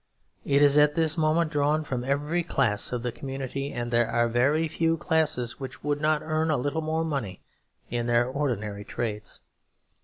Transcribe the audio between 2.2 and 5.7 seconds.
class of the community, and there are very few classes